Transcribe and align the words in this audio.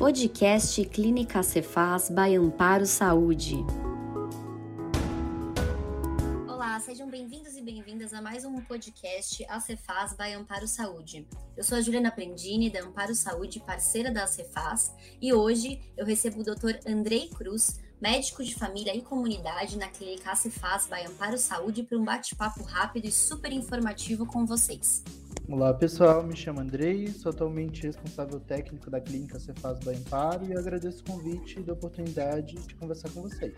Podcast 0.00 0.82
Clínica 0.86 1.42
Cefaz 1.42 2.08
by 2.08 2.34
Amparo 2.34 2.86
Saúde. 2.86 3.56
Olá, 6.48 6.80
sejam 6.80 7.06
bem-vindos 7.10 7.54
e 7.54 7.60
bem-vindas 7.60 8.14
a 8.14 8.22
mais 8.22 8.46
um 8.46 8.62
podcast 8.62 9.44
Acefaz 9.44 10.14
by 10.14 10.32
Amparo 10.32 10.66
Saúde. 10.66 11.28
Eu 11.54 11.62
sou 11.62 11.76
a 11.76 11.82
Juliana 11.82 12.10
Prendini, 12.10 12.70
da 12.70 12.80
Amparo 12.80 13.14
Saúde, 13.14 13.60
parceira 13.60 14.10
da 14.10 14.24
Acefaz, 14.24 14.90
e 15.20 15.34
hoje 15.34 15.78
eu 15.98 16.06
recebo 16.06 16.40
o 16.40 16.44
Dr. 16.44 16.80
Andrei 16.88 17.28
Cruz, 17.28 17.78
médico 18.00 18.42
de 18.42 18.54
família 18.54 18.96
e 18.96 19.02
comunidade 19.02 19.76
na 19.76 19.88
clínica 19.88 20.32
Acefaz 20.32 20.86
by 20.86 21.06
Amparo 21.06 21.36
Saúde, 21.36 21.82
para 21.82 21.98
um 21.98 22.04
bate-papo 22.06 22.62
rápido 22.62 23.04
e 23.04 23.12
super 23.12 23.52
informativo 23.52 24.24
com 24.24 24.46
vocês. 24.46 25.04
Olá 25.52 25.74
pessoal, 25.74 26.22
me 26.22 26.36
chamo 26.36 26.60
Andrei, 26.60 27.08
sou 27.08 27.30
atualmente 27.30 27.82
responsável 27.82 28.38
técnico 28.38 28.88
da 28.88 29.00
clínica 29.00 29.40
Cefaz 29.40 29.80
by 29.80 29.96
Amparo 29.96 30.46
e 30.46 30.56
agradeço 30.56 31.02
o 31.02 31.10
convite 31.10 31.58
e 31.58 31.68
a 31.68 31.72
oportunidade 31.72 32.54
de 32.54 32.74
conversar 32.76 33.10
com 33.10 33.22
vocês. 33.22 33.56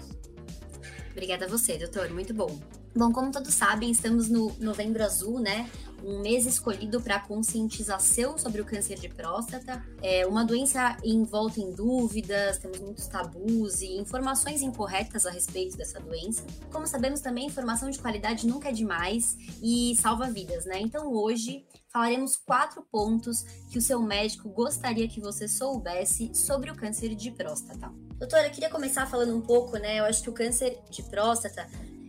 Obrigada 1.11 1.45
a 1.45 1.49
você, 1.49 1.77
doutor, 1.77 2.09
muito 2.09 2.33
bom. 2.33 2.59
Bom, 2.97 3.13
como 3.13 3.31
todos 3.31 3.53
sabem, 3.53 3.91
estamos 3.91 4.31
no 4.31 4.55
Novembro 4.59 5.05
Azul, 5.05 5.39
né? 5.39 5.71
Um 6.03 6.21
mês 6.21 6.47
escolhido 6.47 7.01
para 7.01 7.21
conscientização 7.21 8.37
sobre 8.37 8.61
o 8.61 8.65
câncer 8.65 8.99
de 8.99 9.09
próstata. 9.09 9.85
É 10.03 10.27
uma 10.27 10.45
doença 10.45 10.97
envolta 11.05 11.61
em 11.61 11.73
dúvidas, 11.73 12.59
temos 12.59 12.81
muitos 12.81 13.07
tabus 13.07 13.83
e 13.83 13.99
informações 13.99 14.63
incorretas 14.63 15.27
a 15.27 15.31
respeito 15.31 15.77
dessa 15.77 16.01
doença. 16.01 16.43
Como 16.71 16.87
sabemos 16.87 17.21
também, 17.21 17.47
informação 17.47 17.89
de 17.91 17.99
qualidade 17.99 18.47
nunca 18.47 18.71
é 18.71 18.73
demais 18.73 19.37
e 19.63 19.95
salva 19.97 20.31
vidas, 20.31 20.65
né? 20.65 20.81
Então 20.81 21.13
hoje 21.13 21.65
falaremos 21.93 22.37
quatro 22.37 22.83
pontos 22.91 23.43
que 23.71 23.79
o 23.79 23.83
seu 23.83 24.01
médico 24.01 24.49
gostaria 24.49 25.07
que 25.07 25.21
você 25.21 25.47
soubesse 25.47 26.35
sobre 26.35 26.71
o 26.71 26.75
câncer 26.75 27.15
de 27.15 27.31
próstata. 27.31 27.93
Doutora, 28.19 28.47
eu 28.47 28.51
queria 28.51 28.71
começar 28.71 29.07
falando 29.07 29.37
um 29.37 29.41
pouco, 29.41 29.77
né? 29.77 30.01
Eu 30.01 30.05
acho 30.05 30.23
que 30.23 30.31
o 30.31 30.33
câncer 30.33 30.81
de 30.89 31.03
próstata 31.03 31.67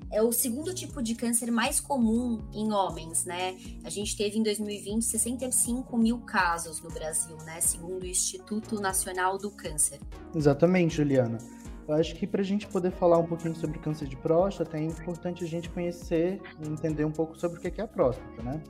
é 0.09 0.21
o 0.21 0.31
segundo 0.31 0.73
tipo 0.73 1.01
de 1.01 1.15
câncer 1.15 1.51
mais 1.51 1.79
comum 1.79 2.47
em 2.53 2.71
homens, 2.71 3.25
né? 3.25 3.57
A 3.83 3.89
gente 3.89 4.15
teve 4.15 4.37
em 4.37 4.43
2020 4.43 5.03
65 5.03 5.97
mil 5.97 6.19
casos 6.19 6.79
no 6.81 6.89
Brasil, 6.89 7.35
né? 7.37 7.59
Segundo 7.59 8.03
o 8.03 8.05
Instituto 8.05 8.79
Nacional 8.79 9.37
do 9.37 9.49
Câncer. 9.49 9.99
Exatamente, 10.33 10.95
Juliana. 10.95 11.39
Eu 11.87 11.95
acho 11.95 12.15
que 12.15 12.25
para 12.25 12.41
a 12.41 12.45
gente 12.45 12.65
poder 12.67 12.91
falar 12.91 13.17
um 13.17 13.25
pouquinho 13.25 13.55
sobre 13.55 13.77
câncer 13.77 14.07
de 14.07 14.15
próstata, 14.15 14.77
é 14.77 14.83
importante 14.83 15.43
a 15.43 15.47
gente 15.47 15.69
conhecer 15.69 16.41
e 16.61 16.67
entender 16.67 17.03
um 17.03 17.11
pouco 17.11 17.37
sobre 17.37 17.59
o 17.59 17.61
que 17.61 17.81
é 17.81 17.83
a 17.83 17.87
próstata, 17.87 18.41
né? 18.41 18.61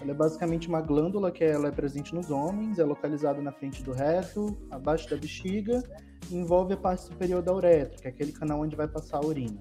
Ela 0.00 0.10
é 0.10 0.14
basicamente 0.14 0.68
uma 0.68 0.80
glândula 0.80 1.30
que 1.30 1.44
ela 1.44 1.68
é 1.68 1.70
presente 1.70 2.14
nos 2.14 2.30
homens, 2.30 2.78
é 2.78 2.84
localizada 2.84 3.40
na 3.40 3.52
frente 3.52 3.82
do 3.82 3.92
reto, 3.92 4.56
abaixo 4.70 5.08
da 5.08 5.16
bexiga, 5.16 5.82
e 6.30 6.36
envolve 6.36 6.74
a 6.74 6.76
parte 6.76 7.02
superior 7.02 7.40
da 7.40 7.54
uretra, 7.54 7.96
que 7.96 8.06
é 8.08 8.10
aquele 8.10 8.32
canal 8.32 8.60
onde 8.60 8.74
vai 8.74 8.88
passar 8.88 9.18
a 9.18 9.26
urina. 9.26 9.58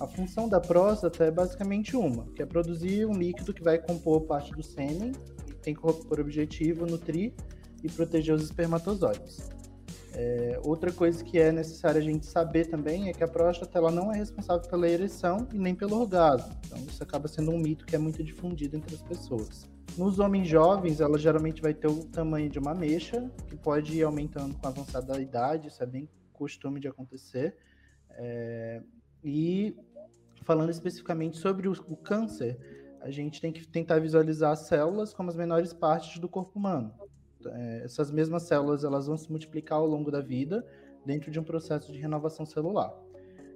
A 0.00 0.06
função 0.06 0.48
da 0.48 0.58
próstata 0.58 1.24
é 1.24 1.30
basicamente 1.30 1.94
uma, 1.94 2.24
que 2.34 2.42
é 2.42 2.46
produzir 2.46 3.06
um 3.06 3.12
líquido 3.12 3.52
que 3.52 3.62
vai 3.62 3.78
compor 3.78 4.22
parte 4.22 4.50
do 4.52 4.62
sêmen 4.62 5.12
e 5.48 5.52
tem 5.52 5.74
por 5.74 6.18
objetivo 6.18 6.86
nutrir 6.86 7.34
e 7.84 7.88
proteger 7.88 8.34
os 8.34 8.42
espermatozoides. 8.42 9.50
É, 10.14 10.60
outra 10.62 10.92
coisa 10.92 11.24
que 11.24 11.38
é 11.38 11.50
necessária 11.50 11.98
a 11.98 12.04
gente 12.04 12.26
saber 12.26 12.66
também 12.66 13.08
é 13.08 13.12
que 13.12 13.24
a 13.24 13.28
próstata 13.28 13.78
ela 13.78 13.90
não 13.90 14.12
é 14.12 14.16
responsável 14.16 14.68
pela 14.68 14.88
ereção 14.88 15.48
e 15.52 15.58
nem 15.58 15.74
pelo 15.74 16.00
orgasmo. 16.00 16.54
Então 16.66 16.78
isso 16.78 17.02
acaba 17.02 17.28
sendo 17.28 17.50
um 17.50 17.58
mito 17.58 17.86
que 17.86 17.96
é 17.96 17.98
muito 17.98 18.22
difundido 18.22 18.76
entre 18.76 18.94
as 18.94 19.02
pessoas. 19.02 19.70
Nos 19.96 20.18
homens 20.18 20.48
jovens, 20.48 21.00
ela 21.00 21.18
geralmente 21.18 21.60
vai 21.60 21.74
ter 21.74 21.86
o 21.86 22.04
tamanho 22.04 22.48
de 22.48 22.58
uma 22.58 22.74
mecha, 22.74 23.30
que 23.46 23.56
pode 23.56 23.96
ir 23.96 24.02
aumentando 24.02 24.54
com 24.56 24.66
a 24.66 24.70
avançada 24.70 25.20
idade, 25.20 25.68
isso 25.68 25.82
é 25.82 25.86
bem 25.86 26.08
costume 26.32 26.80
de 26.80 26.88
acontecer. 26.88 27.56
É, 28.10 28.82
e 29.22 29.76
falando 30.44 30.70
especificamente 30.70 31.36
sobre 31.38 31.68
o, 31.68 31.72
o 31.88 31.96
câncer, 31.96 32.58
a 33.00 33.10
gente 33.10 33.40
tem 33.40 33.52
que 33.52 33.66
tentar 33.66 33.98
visualizar 33.98 34.52
as 34.52 34.60
células 34.60 35.12
como 35.12 35.28
as 35.28 35.36
menores 35.36 35.72
partes 35.72 36.18
do 36.18 36.28
corpo 36.28 36.58
humano. 36.58 36.92
É, 37.50 37.82
essas 37.84 38.10
mesmas 38.10 38.44
células 38.44 38.84
elas 38.84 39.06
vão 39.06 39.16
se 39.16 39.30
multiplicar 39.30 39.78
ao 39.78 39.86
longo 39.86 40.10
da 40.10 40.20
vida 40.20 40.66
dentro 41.04 41.30
de 41.30 41.38
um 41.38 41.44
processo 41.44 41.92
de 41.92 41.98
renovação 41.98 42.46
celular. 42.46 42.92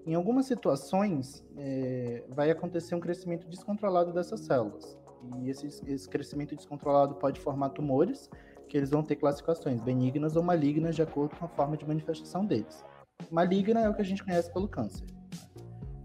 Em 0.06 0.14
algumas 0.14 0.46
situações, 0.46 1.44
é, 1.56 2.22
vai 2.28 2.50
acontecer 2.50 2.94
um 2.94 3.00
crescimento 3.00 3.48
descontrolado 3.48 4.12
dessas 4.12 4.40
células. 4.40 4.96
E 5.42 5.50
esse, 5.50 5.66
esse, 5.86 6.08
crescimento 6.08 6.54
descontrolado 6.54 7.16
pode 7.16 7.40
formar 7.40 7.70
tumores, 7.70 8.30
que 8.68 8.76
eles 8.76 8.90
vão 8.90 9.02
ter 9.02 9.16
classificações 9.16 9.80
benignas 9.80 10.36
ou 10.36 10.42
malignas 10.42 10.94
de 10.94 11.02
acordo 11.02 11.34
com 11.36 11.44
a 11.44 11.48
forma 11.48 11.76
de 11.76 11.86
manifestação 11.86 12.44
deles. 12.44 12.84
Maligna 13.30 13.80
é 13.80 13.88
o 13.88 13.94
que 13.94 14.02
a 14.02 14.04
gente 14.04 14.22
conhece 14.22 14.52
pelo 14.52 14.68
câncer. 14.68 15.04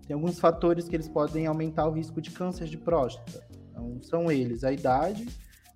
Tem 0.07 0.15
alguns 0.15 0.39
fatores 0.39 0.89
que 0.89 0.95
eles 0.95 1.07
podem 1.07 1.45
aumentar 1.45 1.87
o 1.87 1.91
risco 1.91 2.19
de 2.21 2.31
câncer 2.31 2.65
de 2.65 2.77
próstata. 2.77 3.47
Então, 3.69 4.01
são 4.01 4.31
eles 4.31 4.63
a 4.63 4.71
idade. 4.71 5.27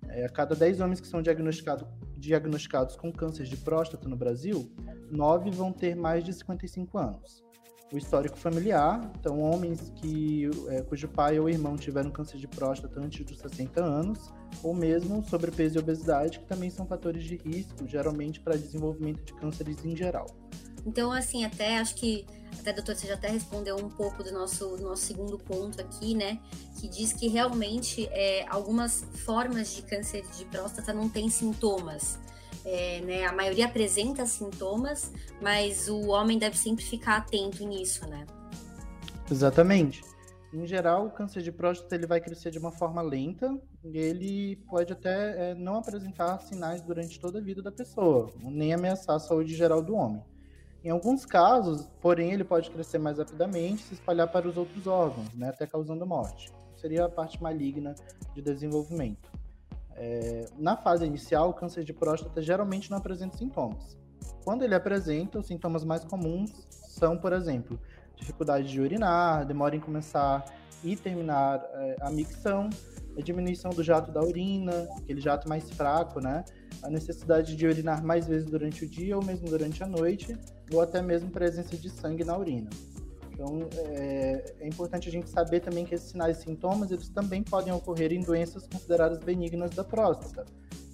É, 0.08 0.24
a 0.24 0.28
cada 0.28 0.54
10 0.54 0.80
homens 0.80 1.00
que 1.00 1.06
são 1.06 1.20
diagnosticado, 1.20 1.86
diagnosticados 2.16 2.96
com 2.96 3.12
câncer 3.12 3.44
de 3.44 3.56
próstata 3.56 4.08
no 4.08 4.16
Brasil, 4.16 4.70
9 5.10 5.50
vão 5.50 5.72
ter 5.72 5.94
mais 5.94 6.24
de 6.24 6.32
55 6.32 6.98
anos. 6.98 7.44
O 7.92 7.96
histórico 7.96 8.36
familiar, 8.36 9.12
então 9.20 9.40
homens 9.40 9.92
que, 9.94 10.50
é, 10.68 10.82
cujo 10.82 11.06
pai 11.06 11.38
ou 11.38 11.48
irmão 11.48 11.76
tiveram 11.76 12.10
câncer 12.10 12.36
de 12.36 12.48
próstata 12.48 12.98
antes 12.98 13.24
dos 13.24 13.38
60 13.38 13.80
anos, 13.80 14.32
ou 14.62 14.74
mesmo 14.74 15.22
sobrepeso 15.28 15.78
e 15.78 15.80
obesidade, 15.80 16.40
que 16.40 16.46
também 16.46 16.68
são 16.68 16.84
fatores 16.84 17.22
de 17.22 17.36
risco, 17.36 17.86
geralmente 17.86 18.40
para 18.40 18.56
desenvolvimento 18.56 19.22
de 19.22 19.34
cânceres 19.34 19.84
em 19.84 19.94
geral. 19.94 20.26
Então, 20.84 21.12
assim, 21.12 21.44
até 21.44 21.78
acho 21.78 21.94
que, 21.94 22.26
até 22.60 22.72
doutor, 22.72 22.96
você 22.96 23.06
já 23.06 23.14
até 23.14 23.28
respondeu 23.28 23.76
um 23.76 23.88
pouco 23.88 24.24
do 24.24 24.32
nosso, 24.32 24.76
do 24.76 24.82
nosso 24.82 25.02
segundo 25.02 25.38
ponto 25.38 25.80
aqui, 25.80 26.14
né? 26.14 26.40
Que 26.80 26.88
diz 26.88 27.12
que 27.12 27.28
realmente 27.28 28.08
é, 28.10 28.44
algumas 28.48 29.04
formas 29.24 29.72
de 29.72 29.82
câncer 29.82 30.24
de 30.36 30.44
próstata 30.46 30.92
não 30.92 31.08
têm 31.08 31.28
sintomas. 31.28 32.18
É, 32.64 33.00
né, 33.02 33.24
a 33.24 33.32
maioria 33.32 33.66
apresenta 33.66 34.26
sintomas, 34.26 35.12
mas 35.40 35.88
o 35.88 36.08
homem 36.08 36.36
deve 36.36 36.58
sempre 36.58 36.84
ficar 36.84 37.18
atento 37.18 37.64
nisso, 37.64 38.04
né? 38.08 38.26
Exatamente. 39.30 40.02
Em 40.52 40.66
geral, 40.66 41.06
o 41.06 41.10
câncer 41.10 41.42
de 41.42 41.52
próstata 41.52 41.94
ele 41.94 42.06
vai 42.06 42.20
crescer 42.20 42.50
de 42.50 42.58
uma 42.58 42.72
forma 42.72 43.02
lenta 43.02 43.56
e 43.84 43.96
ele 43.96 44.56
pode 44.68 44.92
até 44.92 45.50
é, 45.50 45.54
não 45.54 45.76
apresentar 45.76 46.40
sinais 46.40 46.82
durante 46.82 47.20
toda 47.20 47.38
a 47.38 47.42
vida 47.42 47.62
da 47.62 47.70
pessoa, 47.70 48.32
nem 48.40 48.72
ameaçar 48.72 49.16
a 49.16 49.20
saúde 49.20 49.54
geral 49.54 49.82
do 49.82 49.94
homem. 49.94 50.24
Em 50.86 50.90
alguns 50.90 51.26
casos, 51.26 51.90
porém, 52.00 52.32
ele 52.32 52.44
pode 52.44 52.70
crescer 52.70 52.98
mais 52.98 53.18
rapidamente 53.18 53.82
e 53.82 53.86
se 53.88 53.94
espalhar 53.94 54.28
para 54.28 54.46
os 54.46 54.56
outros 54.56 54.86
órgãos, 54.86 55.34
né, 55.34 55.48
até 55.48 55.66
causando 55.66 56.06
morte. 56.06 56.52
Seria 56.76 57.06
a 57.06 57.08
parte 57.08 57.42
maligna 57.42 57.92
de 58.32 58.40
desenvolvimento. 58.40 59.28
É, 59.96 60.46
na 60.56 60.76
fase 60.76 61.04
inicial, 61.04 61.50
o 61.50 61.52
câncer 61.52 61.82
de 61.82 61.92
próstata 61.92 62.40
geralmente 62.40 62.88
não 62.88 62.98
apresenta 62.98 63.36
sintomas. 63.36 63.98
Quando 64.44 64.62
ele 64.62 64.76
apresenta, 64.76 65.40
os 65.40 65.48
sintomas 65.48 65.82
mais 65.82 66.04
comuns 66.04 66.52
são, 66.70 67.18
por 67.18 67.32
exemplo, 67.32 67.80
dificuldade 68.14 68.68
de 68.68 68.80
urinar, 68.80 69.44
demora 69.44 69.74
em 69.74 69.80
começar 69.80 70.44
e 70.84 70.94
terminar 70.94 71.68
é, 71.68 71.96
a 72.00 72.12
micção, 72.12 72.70
a 73.18 73.20
diminuição 73.20 73.72
do 73.72 73.82
jato 73.82 74.12
da 74.12 74.22
urina, 74.22 74.86
aquele 74.98 75.20
jato 75.20 75.48
mais 75.48 75.68
fraco, 75.68 76.20
né? 76.20 76.44
A 76.80 76.88
necessidade 76.88 77.56
de 77.56 77.66
urinar 77.66 78.04
mais 78.04 78.28
vezes 78.28 78.48
durante 78.48 78.84
o 78.84 78.88
dia 78.88 79.16
ou 79.16 79.24
mesmo 79.24 79.48
durante 79.48 79.82
a 79.82 79.86
noite, 79.88 80.38
ou 80.72 80.80
até 80.80 81.00
mesmo 81.02 81.30
presença 81.30 81.76
de 81.76 81.88
sangue 81.90 82.24
na 82.24 82.36
urina. 82.36 82.70
Então, 83.32 83.68
é, 83.74 84.54
é, 84.60 84.66
importante 84.66 85.08
a 85.08 85.12
gente 85.12 85.28
saber 85.28 85.60
também 85.60 85.84
que 85.84 85.94
esses 85.94 86.10
sinais 86.10 86.38
e 86.38 86.42
sintomas, 86.42 86.90
eles 86.90 87.10
também 87.10 87.42
podem 87.42 87.70
ocorrer 87.70 88.10
em 88.12 88.20
doenças 88.20 88.66
consideradas 88.66 89.18
benignas 89.18 89.72
da 89.72 89.84
próstata, 89.84 90.46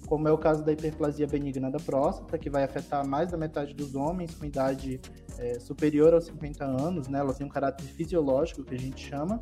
como 0.07 0.27
é 0.27 0.31
o 0.31 0.37
caso 0.37 0.61
da 0.61 0.73
hiperplasia 0.73 1.25
benigna 1.25 1.71
da 1.71 1.79
próstata, 1.79 2.37
que 2.37 2.49
vai 2.49 2.65
afetar 2.65 3.07
mais 3.07 3.31
da 3.31 3.37
metade 3.37 3.73
dos 3.73 3.95
homens 3.95 4.35
com 4.35 4.43
idade 4.43 4.99
é, 5.39 5.57
superior 5.57 6.13
aos 6.13 6.25
50 6.25 6.65
anos, 6.65 7.07
né? 7.07 7.19
Ela 7.19 7.33
tem 7.33 7.47
um 7.47 7.49
caráter 7.49 7.85
fisiológico, 7.85 8.61
que 8.61 8.75
a 8.75 8.79
gente 8.79 9.07
chama, 9.07 9.39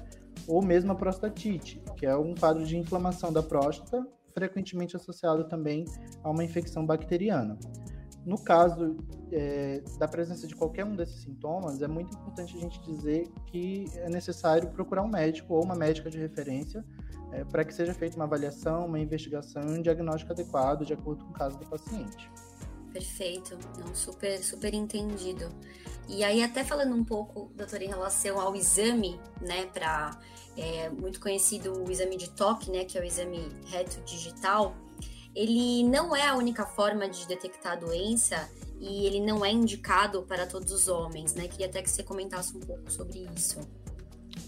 ou 0.47 0.63
mesmo 0.63 0.91
a 0.91 0.95
prostatite, 0.95 1.81
que 1.97 2.05
é 2.05 2.15
um 2.15 2.35
quadro 2.35 2.63
de 2.63 2.77
inflamação 2.77 3.33
da 3.33 3.41
próstata, 3.41 4.05
frequentemente 4.31 4.95
associado 4.95 5.45
também 5.45 5.85
a 6.23 6.29
uma 6.29 6.43
infecção 6.43 6.85
bacteriana. 6.85 7.57
No 8.25 8.37
caso 8.37 8.97
é, 9.31 9.81
da 9.97 10.07
presença 10.07 10.45
de 10.45 10.55
qualquer 10.55 10.85
um 10.85 10.95
desses 10.95 11.21
sintomas, 11.21 11.81
é 11.81 11.87
muito 11.87 12.15
importante 12.15 12.55
a 12.55 12.59
gente 12.59 12.79
dizer 12.81 13.27
que 13.47 13.85
é 13.95 14.09
necessário 14.09 14.69
procurar 14.69 15.01
um 15.01 15.07
médico 15.07 15.55
ou 15.55 15.63
uma 15.63 15.75
médica 15.75 16.09
de 16.09 16.19
referência 16.19 16.85
é, 17.31 17.43
para 17.43 17.63
que 17.63 17.73
seja 17.73 17.93
feita 17.93 18.15
uma 18.15 18.25
avaliação, 18.25 18.85
uma 18.85 18.99
investigação 18.99 19.63
e 19.69 19.79
um 19.79 19.81
diagnóstico 19.81 20.33
adequado 20.33 20.85
de 20.85 20.93
acordo 20.93 21.23
com 21.25 21.31
o 21.31 21.33
caso 21.33 21.57
do 21.57 21.65
paciente. 21.65 22.29
Perfeito, 22.91 23.57
super, 23.93 24.37
super 24.43 24.73
entendido. 24.73 25.49
E 26.09 26.25
aí, 26.25 26.43
até 26.43 26.63
falando 26.63 26.93
um 26.93 27.05
pouco, 27.05 27.49
doutor, 27.55 27.81
em 27.81 27.87
relação 27.87 28.39
ao 28.39 28.53
exame, 28.53 29.17
né, 29.39 29.65
para 29.67 30.19
é, 30.57 30.89
muito 30.89 31.21
conhecido 31.21 31.85
o 31.85 31.89
exame 31.89 32.17
de 32.17 32.29
toque, 32.31 32.69
né, 32.69 32.83
que 32.83 32.97
é 32.97 33.01
o 33.01 33.03
exame 33.05 33.49
reto 33.67 34.01
digital, 34.01 34.75
ele 35.35 35.83
não 35.83 36.15
é 36.15 36.27
a 36.27 36.35
única 36.35 36.65
forma 36.65 37.07
de 37.09 37.27
detectar 37.27 37.73
a 37.73 37.75
doença 37.75 38.49
e 38.79 39.05
ele 39.05 39.19
não 39.19 39.45
é 39.45 39.51
indicado 39.51 40.23
para 40.23 40.45
todos 40.45 40.71
os 40.71 40.87
homens, 40.87 41.33
né? 41.33 41.47
Queria 41.47 41.67
até 41.67 41.81
que 41.81 41.89
você 41.89 42.03
comentasse 42.03 42.55
um 42.55 42.59
pouco 42.59 42.91
sobre 42.91 43.27
isso. 43.35 43.59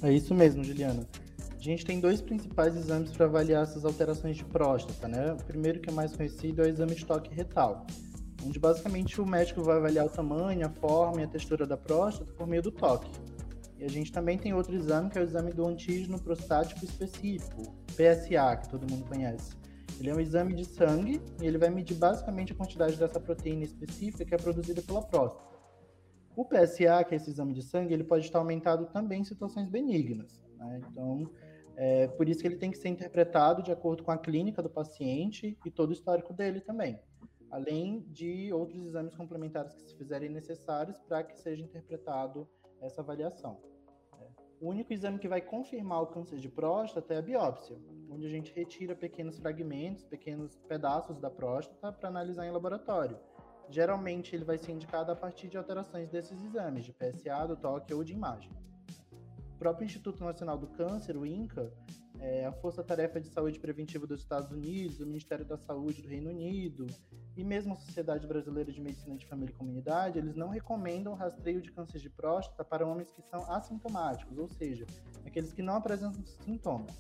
É 0.01 0.11
isso 0.11 0.33
mesmo, 0.33 0.63
Juliana. 0.63 1.07
A 1.55 1.61
gente 1.63 1.85
tem 1.85 1.99
dois 1.99 2.19
principais 2.19 2.75
exames 2.75 3.11
para 3.11 3.25
avaliar 3.25 3.63
essas 3.63 3.85
alterações 3.85 4.35
de 4.35 4.43
próstata, 4.43 5.07
né? 5.07 5.31
O 5.31 5.43
primeiro 5.45 5.79
que 5.79 5.89
é 5.89 5.93
mais 5.93 6.13
conhecido 6.13 6.61
é 6.61 6.65
o 6.65 6.69
exame 6.69 6.95
de 6.95 7.05
toque 7.05 7.33
retal, 7.33 7.85
onde 8.45 8.59
basicamente 8.59 9.21
o 9.21 9.25
médico 9.25 9.61
vai 9.61 9.77
avaliar 9.77 10.05
o 10.05 10.09
tamanho, 10.09 10.65
a 10.65 10.69
forma 10.69 11.21
e 11.21 11.23
a 11.23 11.27
textura 11.27 11.65
da 11.65 11.77
próstata 11.77 12.33
por 12.33 12.45
meio 12.45 12.61
do 12.61 12.71
toque. 12.71 13.09
E 13.79 13.85
a 13.85 13.87
gente 13.87 14.11
também 14.11 14.37
tem 14.37 14.53
outro 14.53 14.75
exame 14.75 15.09
que 15.09 15.17
é 15.17 15.21
o 15.21 15.23
exame 15.23 15.53
do 15.53 15.65
antígeno 15.65 16.19
prostático 16.19 16.83
específico, 16.83 17.73
PSA, 17.95 18.57
que 18.57 18.69
todo 18.69 18.89
mundo 18.89 19.05
conhece. 19.05 19.62
Ele 19.99 20.09
é 20.09 20.15
um 20.15 20.19
exame 20.19 20.53
de 20.53 20.65
sangue 20.65 21.21
e 21.41 21.45
ele 21.45 21.57
vai 21.57 21.69
medir 21.69 21.95
basicamente 21.95 22.51
a 22.51 22.55
quantidade 22.55 22.97
dessa 22.97 23.19
proteína 23.19 23.63
específica 23.63 24.25
que 24.25 24.33
é 24.33 24.37
produzida 24.37 24.81
pela 24.81 25.01
próstata. 25.01 25.53
O 26.35 26.43
PSA, 26.45 27.03
que 27.03 27.13
é 27.13 27.17
esse 27.17 27.29
exame 27.29 27.53
de 27.53 27.61
sangue, 27.61 27.93
ele 27.93 28.03
pode 28.03 28.25
estar 28.25 28.39
aumentado 28.39 28.87
também 28.87 29.21
em 29.21 29.23
situações 29.23 29.69
benignas. 29.69 30.41
Né? 30.57 30.81
Então, 30.89 31.29
é 31.75 32.07
por 32.07 32.27
isso 32.27 32.41
que 32.41 32.47
ele 32.47 32.57
tem 32.57 32.71
que 32.71 32.77
ser 32.77 32.89
interpretado 32.89 33.61
de 33.63 33.71
acordo 33.71 34.03
com 34.03 34.11
a 34.11 34.17
clínica 34.17 34.61
do 34.61 34.69
paciente 34.69 35.57
e 35.65 35.71
todo 35.71 35.89
o 35.89 35.93
histórico 35.93 36.33
dele 36.33 36.59
também, 36.59 36.99
além 37.51 38.01
de 38.09 38.51
outros 38.51 38.83
exames 38.85 39.15
complementares 39.15 39.73
que 39.73 39.81
se 39.81 39.95
fizerem 39.95 40.29
necessários 40.29 40.99
para 40.99 41.23
que 41.23 41.37
seja 41.37 41.63
interpretado 41.63 42.47
essa 42.81 43.01
avaliação. 43.01 43.72
O 44.63 44.69
único 44.69 44.93
exame 44.93 45.19
que 45.19 45.27
vai 45.27 45.41
confirmar 45.41 46.01
o 46.03 46.07
câncer 46.07 46.39
de 46.39 46.47
próstata 46.47 47.13
é 47.13 47.17
a 47.17 47.21
biópsia, 47.21 47.75
onde 48.09 48.25
a 48.25 48.29
gente 48.29 48.53
retira 48.55 48.95
pequenos 48.95 49.37
fragmentos, 49.37 50.05
pequenos 50.05 50.55
pedaços 50.69 51.19
da 51.19 51.29
próstata 51.29 51.91
para 51.91 52.07
analisar 52.07 52.47
em 52.47 52.51
laboratório. 52.51 53.19
Geralmente 53.69 54.33
ele 54.33 54.45
vai 54.45 54.57
ser 54.57 54.71
indicado 54.71 55.11
a 55.11 55.17
partir 55.17 55.49
de 55.49 55.57
alterações 55.57 56.09
desses 56.09 56.41
exames, 56.41 56.85
de 56.85 56.93
PSA, 56.93 57.45
do 57.45 57.57
toque 57.57 57.93
ou 57.93 58.05
de 58.05 58.13
imagem. 58.13 58.49
O 59.53 59.59
próprio 59.59 59.83
Instituto 59.83 60.23
Nacional 60.23 60.57
do 60.57 60.67
Câncer, 60.67 61.17
o 61.17 61.25
INCA, 61.25 61.69
é, 62.23 62.45
a 62.45 62.53
Força 62.53 62.81
Tarefa 62.81 63.19
de 63.19 63.27
Saúde 63.27 63.59
Preventiva 63.59 64.07
dos 64.07 64.21
Estados 64.21 64.49
Unidos, 64.49 65.01
o 65.01 65.05
Ministério 65.05 65.43
da 65.43 65.57
Saúde 65.57 66.01
do 66.01 66.07
Reino 66.07 66.29
Unido 66.29 66.87
e 67.35 67.43
mesmo 67.43 67.73
a 67.73 67.75
Sociedade 67.75 68.25
Brasileira 68.25 68.71
de 68.71 68.79
Medicina 68.79 69.17
de 69.17 69.25
Família 69.25 69.51
e 69.51 69.57
Comunidade, 69.57 70.19
eles 70.19 70.33
não 70.33 70.47
recomendam 70.47 71.13
rastreio 71.15 71.61
de 71.61 71.69
câncer 71.71 71.99
de 71.99 72.09
próstata 72.09 72.63
para 72.63 72.87
homens 72.87 73.11
que 73.11 73.21
são 73.23 73.51
assintomáticos, 73.51 74.37
ou 74.37 74.47
seja, 74.47 74.85
aqueles 75.25 75.51
que 75.51 75.61
não 75.61 75.75
apresentam 75.75 76.23
sintomas. 76.45 76.97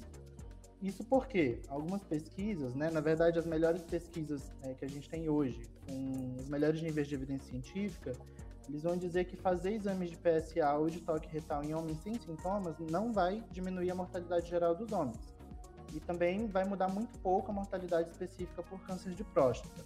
Isso 0.81 1.05
porque 1.05 1.61
algumas 1.69 2.03
pesquisas, 2.03 2.75
né, 2.75 2.91
na 2.91 2.99
verdade, 2.99 3.39
as 3.39 3.45
melhores 3.45 3.81
pesquisas 3.83 4.51
é, 4.61 4.73
que 4.73 4.83
a 4.83 4.89
gente 4.89 5.09
tem 5.09 5.29
hoje, 5.29 5.61
com 5.87 6.35
os 6.37 6.49
melhores 6.49 6.81
níveis 6.81 7.07
de 7.07 7.15
evidência 7.15 7.49
científica, 7.49 8.11
eles 8.67 8.83
vão 8.83 8.95
dizer 8.95 9.25
que 9.25 9.35
fazer 9.35 9.73
exames 9.73 10.09
de 10.09 10.17
PSA 10.17 10.73
ou 10.73 10.89
de 10.89 11.01
toque 11.01 11.27
retal 11.27 11.63
em 11.63 11.73
homens 11.73 11.97
sem 12.01 12.19
sintomas 12.19 12.75
não 12.79 13.11
vai 13.11 13.43
diminuir 13.51 13.91
a 13.91 13.95
mortalidade 13.95 14.49
geral 14.49 14.73
dos 14.73 14.91
homens. 14.91 15.19
E 15.93 15.99
também 15.99 16.47
vai 16.47 16.63
mudar 16.63 16.87
muito 16.87 17.17
pouco 17.19 17.51
a 17.51 17.53
mortalidade 17.53 18.09
específica 18.09 18.63
por 18.63 18.79
câncer 18.81 19.13
de 19.13 19.23
próstata. 19.23 19.83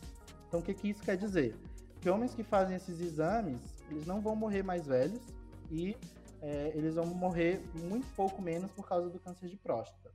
Então, 0.47 0.59
o 0.59 0.63
que, 0.63 0.73
que 0.73 0.89
isso 0.89 1.03
quer 1.03 1.17
dizer? 1.17 1.55
Que 1.99 2.09
homens 2.09 2.33
que 2.33 2.43
fazem 2.43 2.75
esses 2.75 2.99
exames, 3.01 3.59
eles 3.89 4.05
não 4.05 4.21
vão 4.21 4.35
morrer 4.35 4.63
mais 4.63 4.85
velhos 4.85 5.21
e 5.69 5.97
é, 6.41 6.71
eles 6.75 6.95
vão 6.95 7.05
morrer 7.05 7.61
muito 7.75 8.07
pouco 8.15 8.41
menos 8.41 8.71
por 8.71 8.87
causa 8.87 9.09
do 9.09 9.19
câncer 9.19 9.49
de 9.49 9.57
próstata. 9.57 10.11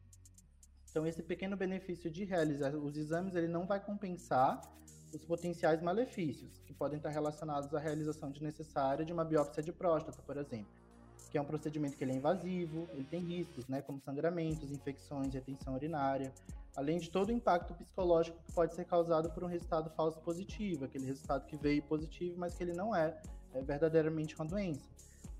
Então, 0.91 1.07
esse 1.07 1.23
pequeno 1.23 1.57
benefício 1.57 2.11
de 2.11 2.25
realizar 2.25 2.75
os 2.75 2.97
exames, 2.97 3.35
ele 3.35 3.49
não 3.49 3.67
vai 3.67 3.81
compensar 3.81 4.61
os 5.15 5.25
potenciais 5.25 5.83
malefícios, 5.83 6.63
que 6.67 6.73
podem 6.73 6.97
estar 6.97 7.11
relacionados 7.11 7.75
à 7.75 7.79
realização 7.79 8.31
desnecessária 8.31 9.05
de 9.05 9.13
uma 9.13 9.25
biópsia 9.25 9.63
de 9.63 9.73
próstata, 9.73 10.21
por 10.23 10.37
exemplo, 10.37 10.73
que 11.31 11.39
é 11.39 11.41
um 11.41 11.45
procedimento 11.45 11.97
que 11.97 12.05
é 12.05 12.09
invasivo, 12.09 12.89
ele 12.93 13.05
tem 13.05 13.21
riscos, 13.21 13.67
né, 13.67 13.81
como 13.83 14.01
sangramentos, 14.01 14.71
infecções, 14.71 15.33
retenção 15.33 15.75
urinária, 15.75 16.33
além 16.77 16.99
de 16.99 17.11
todo 17.11 17.29
o 17.29 17.33
impacto 17.33 17.75
psicológico 17.75 18.39
que 18.45 18.53
pode 18.53 18.75
ser 18.75 18.85
causado 18.85 19.31
por 19.31 19.45
um 19.45 19.47
resultado 19.47 19.91
falso 19.91 20.21
positivo, 20.21 20.85
aquele 20.85 21.07
resultado 21.07 21.47
que 21.47 21.57
veio 21.57 21.83
positivo, 21.83 22.39
mas 22.39 22.55
que 22.55 22.63
ele 22.63 22.73
não 22.73 22.95
é, 22.95 23.21
é 23.55 23.63
verdadeiramente 23.63 24.35
uma 24.35 24.45
doença 24.45 24.91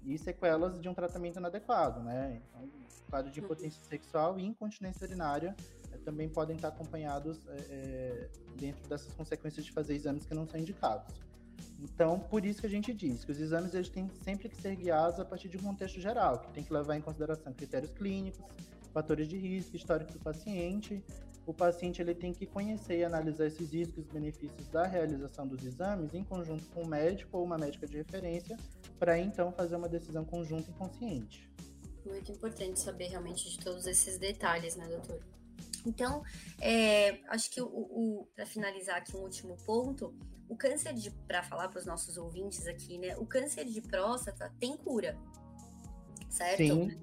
e 0.05 0.19
sequelas 0.19 0.81
de 0.81 0.89
um 0.89 0.95
tratamento 0.95 1.39
inadequado, 1.39 2.01
né? 2.01 2.41
Então, 2.49 2.69
quadro 3.09 3.31
de 3.31 3.41
impotência 3.41 3.83
sexual 3.85 4.39
e 4.39 4.45
incontinência 4.45 5.07
urinária 5.07 5.55
também 6.03 6.29
podem 6.29 6.57
estar 6.57 6.69
acompanhados 6.69 7.41
é, 7.49 7.57
é, 7.71 8.29
dentro 8.59 8.89
dessas 8.89 9.13
consequências 9.15 9.65
de 9.65 9.73
fazer 9.73 9.95
exames 9.95 10.27
que 10.27 10.35
não 10.35 10.47
são 10.47 10.61
indicados. 10.61 11.15
Então, 11.81 12.19
por 12.19 12.45
isso 12.45 12.61
que 12.61 12.67
a 12.67 12.71
gente 12.71 12.93
diz 12.93 13.25
que 13.25 13.33
os 13.33 13.41
exames 13.41 13.75
eles 13.75 13.89
têm 13.89 14.09
sempre 14.23 14.49
que 14.49 14.57
ser 14.57 14.77
guiados 14.77 15.19
a 15.19 15.25
partir 15.25 15.49
de 15.49 15.57
um 15.57 15.63
contexto 15.63 16.01
geral, 16.01 16.39
que 16.39 16.53
tem 16.53 16.63
que 16.63 16.73
levar 16.73 16.97
em 16.97 17.01
consideração 17.01 17.53
critérios 17.53 17.93
clínicos, 17.93 18.45
fatores 18.93 19.27
de 19.27 19.37
risco, 19.37 19.75
histórico 19.77 20.13
do 20.13 20.21
paciente. 20.21 21.03
O 21.45 21.53
paciente 21.53 22.01
ele 22.01 22.15
tem 22.15 22.33
que 22.33 22.47
conhecer 22.47 22.99
e 22.99 23.05
analisar 23.05 23.47
esses 23.47 23.73
riscos 23.73 24.07
e 24.07 24.13
benefícios 24.13 24.69
da 24.69 24.87
realização 24.87 25.47
dos 25.47 25.65
exames 25.65 26.15
em 26.15 26.23
conjunto 26.23 26.65
com 26.73 26.83
o 26.83 26.87
médico 26.87 27.39
ou 27.39 27.45
uma 27.45 27.59
médica 27.59 27.85
de 27.85 27.97
referência, 27.97 28.57
para 28.99 29.19
então 29.19 29.51
fazer 29.51 29.75
uma 29.75 29.89
decisão 29.89 30.25
conjunta 30.25 30.71
e 30.71 30.75
consciente. 30.75 31.51
Muito 32.07 32.31
importante 32.31 32.79
saber 32.79 33.09
realmente 33.09 33.51
de 33.51 33.59
todos 33.59 33.87
esses 33.87 34.19
detalhes, 34.19 34.77
né, 34.77 34.87
doutor? 34.87 35.21
Então, 35.87 36.23
é, 36.61 37.21
acho 37.29 37.51
que 37.51 37.61
o, 37.61 37.67
o 37.67 38.29
para 38.35 38.47
finalizar 38.47 38.97
aqui 38.97 39.17
um 39.17 39.21
último 39.21 39.57
ponto, 39.65 40.15
o 40.49 40.57
câncer 40.57 40.95
de, 40.95 41.11
para 41.11 41.43
falar 41.43 41.69
para 41.69 41.79
os 41.79 41.87
nossos 41.87 42.17
ouvintes 42.17 42.67
aqui, 42.67 42.99
né, 42.99 43.17
o 43.17 43.27
câncer 43.27 43.65
de 43.65 43.81
próstata 43.81 44.53
tem 44.61 44.77
cura, 44.77 45.19
certo? 46.29 46.59
Sim, 46.59 47.03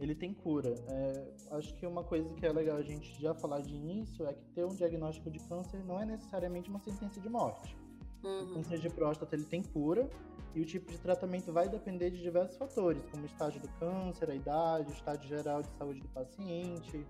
ele 0.00 0.14
tem 0.14 0.34
cura. 0.34 0.74
É, 0.88 1.34
acho 1.52 1.74
que 1.76 1.86
uma 1.86 2.02
coisa 2.02 2.28
que 2.34 2.44
é 2.44 2.52
legal 2.52 2.76
a 2.76 2.82
gente 2.82 3.20
já 3.20 3.34
falar 3.34 3.60
de 3.60 3.74
início 3.74 4.26
é 4.26 4.32
que 4.32 4.44
ter 4.46 4.64
um 4.64 4.74
diagnóstico 4.74 5.30
de 5.30 5.38
câncer 5.40 5.84
não 5.84 6.00
é 6.00 6.04
necessariamente 6.04 6.68
uma 6.68 6.80
sentença 6.80 7.20
de 7.20 7.28
morte. 7.28 7.76
Uhum. 8.24 8.50
O 8.50 8.54
câncer 8.54 8.78
de 8.78 8.90
próstata 8.90 9.36
ele 9.36 9.44
tem 9.44 9.62
cura 9.62 10.08
e 10.54 10.60
o 10.60 10.64
tipo 10.64 10.90
de 10.90 10.98
tratamento 10.98 11.52
vai 11.52 11.68
depender 11.68 12.10
de 12.10 12.20
diversos 12.20 12.56
fatores, 12.56 13.02
como 13.10 13.22
o 13.22 13.26
estágio 13.26 13.60
do 13.60 13.68
câncer, 13.78 14.30
a 14.30 14.34
idade, 14.34 14.90
o 14.90 14.92
estado 14.92 15.24
geral 15.26 15.62
de 15.62 15.70
saúde 15.78 16.00
do 16.00 16.08
paciente. 16.08 17.06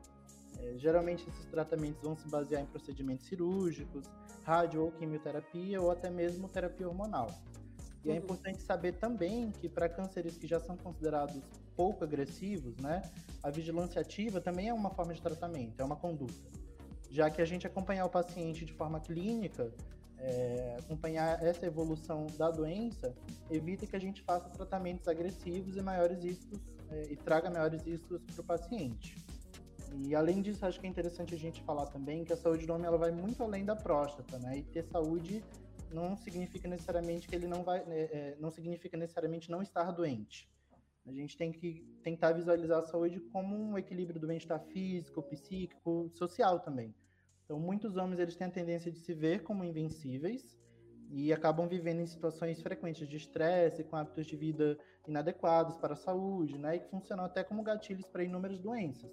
É, 0.62 0.78
geralmente 0.78 1.28
esses 1.28 1.44
tratamentos 1.46 2.00
vão 2.02 2.16
se 2.16 2.28
basear 2.28 2.62
em 2.62 2.66
procedimentos 2.66 3.26
cirúrgicos, 3.26 4.04
rádio 4.44 4.82
ou 4.82 4.92
quimioterapia 4.92 5.80
ou 5.80 5.90
até 5.90 6.08
mesmo 6.08 6.48
terapia 6.48 6.88
hormonal. 6.88 7.28
E 8.04 8.08
é 8.08 8.12
uhum. 8.12 8.18
é 8.18 8.20
importante 8.20 8.62
saber 8.62 8.92
também 8.92 9.50
que 9.50 9.68
para 9.68 9.88
cânceres 9.88 10.36
que 10.36 10.46
já 10.46 10.60
são 10.60 10.76
considerados 10.76 11.42
pouco 11.76 12.04
agressivos, 12.04 12.76
né, 12.76 13.02
a 13.42 13.50
vigilância 13.50 14.00
ativa 14.00 14.40
também 14.40 14.68
é 14.68 14.74
uma 14.74 14.90
forma 14.90 15.14
de 15.14 15.20
tratamento, 15.20 15.80
é 15.80 15.84
uma 15.84 15.96
conduta. 15.96 16.34
Já 17.10 17.30
que 17.30 17.42
a 17.42 17.44
gente 17.44 17.66
acompanhar 17.66 18.04
o 18.06 18.08
paciente 18.08 18.64
de 18.64 18.72
forma 18.72 19.00
clínica, 19.00 19.72
é, 20.18 20.76
acompanhar 20.78 21.42
essa 21.42 21.66
evolução 21.66 22.26
da 22.38 22.50
doença, 22.50 23.14
evita 23.50 23.86
que 23.86 23.96
a 23.96 23.98
gente 23.98 24.22
faça 24.22 24.48
tratamentos 24.50 25.08
agressivos 25.08 25.76
e 25.76 25.82
maiores 25.82 26.22
riscos 26.22 26.60
é, 26.90 27.08
e 27.10 27.16
traga 27.16 27.50
maiores 27.50 27.82
riscos 27.82 28.22
para 28.22 28.40
o 28.40 28.44
paciente. 28.44 29.16
E 29.94 30.14
além 30.14 30.40
disso, 30.40 30.64
acho 30.64 30.80
que 30.80 30.86
é 30.86 30.90
interessante 30.90 31.34
a 31.34 31.38
gente 31.38 31.62
falar 31.62 31.86
também 31.86 32.24
que 32.24 32.32
a 32.32 32.36
saúde 32.36 32.66
do 32.66 32.72
homem 32.72 32.86
ela 32.86 32.98
vai 32.98 33.10
muito 33.10 33.42
além 33.42 33.64
da 33.64 33.76
próstata, 33.76 34.38
né? 34.38 34.58
E 34.58 34.62
ter 34.62 34.84
saúde 34.84 35.44
não 35.90 36.16
significa 36.16 36.66
necessariamente 36.66 37.28
que 37.28 37.34
ele 37.34 37.46
não 37.46 37.62
vai, 37.62 37.80
é, 37.80 38.00
é 38.00 38.36
não 38.40 38.50
significa 38.50 38.96
necessariamente 38.96 39.50
não 39.50 39.62
estar 39.62 39.90
doente. 39.90 40.50
A 41.04 41.12
gente 41.12 41.36
tem 41.36 41.52
que 41.52 41.84
tentar 42.02 42.32
visualizar 42.32 42.78
a 42.78 42.86
saúde 42.86 43.20
como 43.32 43.56
um 43.56 43.76
equilíbrio 43.76 44.20
do 44.20 44.26
bem-estar 44.26 44.60
físico, 44.66 45.22
psíquico, 45.22 46.08
social 46.14 46.60
também. 46.60 46.94
Então, 47.44 47.58
muitos 47.58 47.96
homens 47.96 48.20
eles 48.20 48.36
têm 48.36 48.46
a 48.46 48.50
tendência 48.50 48.90
de 48.90 49.00
se 49.00 49.12
ver 49.12 49.42
como 49.42 49.64
invencíveis 49.64 50.56
e 51.10 51.32
acabam 51.32 51.68
vivendo 51.68 52.00
em 52.00 52.06
situações 52.06 52.62
frequentes 52.62 53.06
de 53.06 53.16
estresse, 53.16 53.84
com 53.84 53.96
hábitos 53.96 54.26
de 54.26 54.36
vida 54.36 54.78
inadequados 55.06 55.76
para 55.76 55.92
a 55.92 55.96
saúde, 55.96 56.56
né, 56.56 56.76
e 56.76 56.80
que 56.80 56.88
funcionam 56.88 57.24
até 57.24 57.44
como 57.44 57.62
gatilhos 57.62 58.06
para 58.06 58.24
inúmeras 58.24 58.60
doenças. 58.60 59.12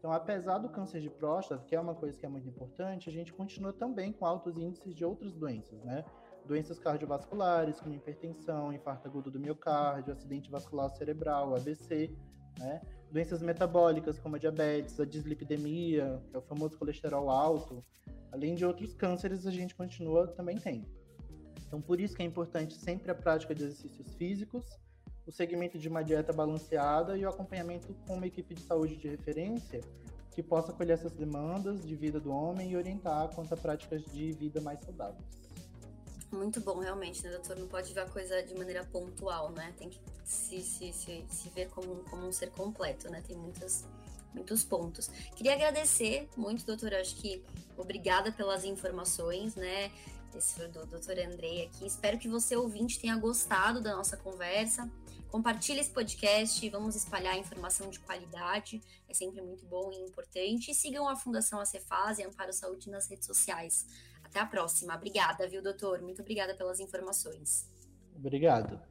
Então, 0.00 0.10
apesar 0.12 0.56
do 0.56 0.68
câncer 0.70 0.98
de 0.98 1.10
próstata, 1.10 1.62
que 1.62 1.76
é 1.76 1.80
uma 1.80 1.94
coisa 1.94 2.18
que 2.18 2.24
é 2.24 2.28
muito 2.28 2.48
importante, 2.48 3.10
a 3.10 3.12
gente 3.12 3.34
continua 3.34 3.70
também 3.70 4.12
com 4.12 4.24
altos 4.24 4.56
índices 4.56 4.94
de 4.94 5.04
outras 5.04 5.34
doenças, 5.34 5.78
né? 5.84 6.02
doenças 6.46 6.78
cardiovasculares, 6.78 7.78
como 7.80 7.94
hipertensão, 7.94 8.72
infarto 8.72 9.06
agudo 9.06 9.30
do 9.30 9.38
miocárdio, 9.38 10.12
acidente 10.12 10.50
vascular 10.50 10.88
cerebral, 10.90 11.54
AVC, 11.54 12.10
né? 12.58 12.80
Doenças 13.12 13.42
metabólicas, 13.42 14.18
como 14.18 14.36
a 14.36 14.38
diabetes, 14.38 14.98
a 14.98 15.04
dislipidemia, 15.04 16.22
que 16.30 16.36
é 16.36 16.38
o 16.38 16.42
famoso 16.42 16.78
colesterol 16.78 17.28
alto, 17.28 17.84
além 18.32 18.54
de 18.54 18.64
outros 18.64 18.94
cânceres, 18.94 19.46
a 19.46 19.50
gente 19.50 19.74
continua 19.74 20.28
também 20.28 20.56
tendo. 20.56 20.86
Então, 21.66 21.80
por 21.80 22.00
isso 22.00 22.16
que 22.16 22.22
é 22.22 22.26
importante 22.26 22.74
sempre 22.74 23.10
a 23.10 23.14
prática 23.14 23.54
de 23.54 23.64
exercícios 23.64 24.14
físicos, 24.14 24.64
o 25.30 25.32
segmento 25.32 25.78
de 25.78 25.88
uma 25.88 26.02
dieta 26.02 26.32
balanceada 26.32 27.16
e 27.16 27.24
o 27.24 27.28
acompanhamento 27.28 27.94
com 28.04 28.14
uma 28.14 28.26
equipe 28.26 28.52
de 28.52 28.62
saúde 28.62 28.96
de 28.96 29.08
referência 29.08 29.80
que 30.32 30.42
possa 30.42 30.72
acolher 30.72 30.94
essas 30.94 31.12
demandas 31.12 31.86
de 31.86 31.94
vida 31.94 32.18
do 32.18 32.32
homem 32.32 32.72
e 32.72 32.76
orientar 32.76 33.32
quanto 33.32 33.54
a 33.54 33.56
práticas 33.56 34.04
de 34.06 34.32
vida 34.32 34.60
mais 34.60 34.80
saudáveis. 34.80 35.24
Muito 36.32 36.60
bom, 36.60 36.78
realmente, 36.80 37.22
né, 37.22 37.30
doutor? 37.30 37.56
Não 37.56 37.68
pode 37.68 37.92
ver 37.92 38.00
a 38.00 38.06
coisa 38.06 38.42
de 38.42 38.54
maneira 38.54 38.84
pontual, 38.84 39.50
né? 39.50 39.72
Tem 39.76 39.88
que 39.88 40.00
se, 40.24 40.60
se, 40.62 40.92
se, 40.92 41.24
se 41.28 41.48
ver 41.50 41.68
como, 41.70 41.96
como 42.10 42.26
um 42.26 42.32
ser 42.32 42.50
completo, 42.50 43.08
né? 43.08 43.22
Tem 43.24 43.36
muitas, 43.36 43.84
muitos 44.34 44.64
pontos. 44.64 45.08
Queria 45.36 45.54
agradecer 45.54 46.28
muito, 46.36 46.64
doutora. 46.64 47.00
Acho 47.00 47.14
que 47.16 47.44
obrigada 47.76 48.32
pelas 48.32 48.64
informações, 48.64 49.54
né? 49.54 49.92
Esse 50.36 50.54
foi 50.54 50.68
do 50.68 50.86
doutor 50.86 51.18
Andrei 51.18 51.66
aqui. 51.66 51.86
Espero 51.86 52.18
que 52.18 52.28
você, 52.28 52.56
ouvinte, 52.56 53.00
tenha 53.00 53.16
gostado 53.16 53.80
da 53.80 53.96
nossa 53.96 54.16
conversa. 54.16 54.90
Compartilhe 55.30 55.78
esse 55.78 55.90
podcast, 55.90 56.68
vamos 56.70 56.96
espalhar 56.96 57.38
informação 57.38 57.88
de 57.88 58.00
qualidade, 58.00 58.82
é 59.08 59.14
sempre 59.14 59.40
muito 59.40 59.64
bom 59.64 59.92
e 59.92 60.00
importante. 60.00 60.72
E 60.72 60.74
sigam 60.74 61.08
a 61.08 61.14
Fundação 61.14 61.60
Acefaz 61.60 62.18
e 62.18 62.24
Amparo 62.24 62.52
Saúde 62.52 62.90
nas 62.90 63.08
redes 63.08 63.26
sociais. 63.26 63.86
Até 64.24 64.40
a 64.40 64.46
próxima. 64.46 64.94
Obrigada, 64.94 65.48
viu, 65.48 65.62
doutor? 65.62 66.02
Muito 66.02 66.20
obrigada 66.20 66.54
pelas 66.54 66.80
informações. 66.80 67.68
Obrigado. 68.16 68.89